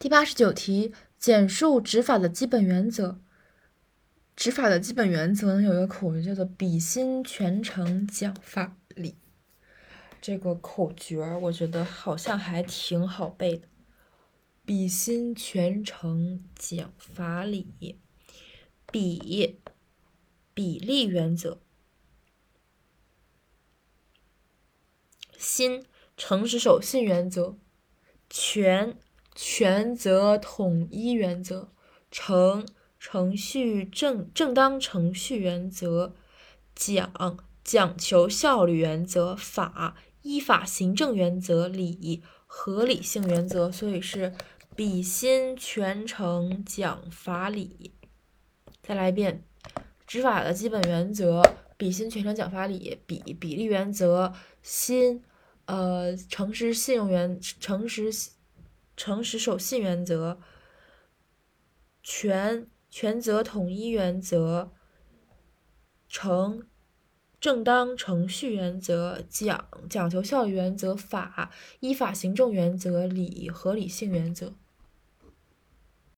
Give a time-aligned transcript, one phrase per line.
[0.00, 3.20] 第八十九题，简述执法的基本原则。
[4.34, 9.18] 执法的基本原则呢，有一个口诀叫做“比心全程讲法理”。
[10.18, 13.68] 这个口诀我觉得好像还挺好背的
[14.64, 17.98] ，“比心全程讲法理”，
[18.90, 19.60] 比
[20.54, 21.60] 比例原则，
[25.36, 25.84] 心
[26.16, 27.58] 诚实守信原则，
[28.30, 28.96] 全
[29.34, 31.72] 权责统一原则，
[32.10, 32.66] 程。
[33.02, 36.12] 程序正正当程序原则，
[36.74, 44.34] 讲讲求效率原则，法依法行政原则，理合理性原则，所以是
[44.76, 47.94] 比心全程讲法理。
[48.82, 49.42] 再来一遍，
[50.06, 51.42] 执法的基本原则：
[51.78, 55.22] 比心全程讲法理，比比例原则，心
[55.64, 58.12] 呃诚实信用原诚实
[59.00, 60.38] 诚实守信原则，
[62.02, 62.68] 权。
[62.90, 64.72] 权责统一原则，
[66.08, 66.66] 程
[67.40, 74.54] 正当程序原则，讲讲求效率原则，法依法行政原则，理合理性原则。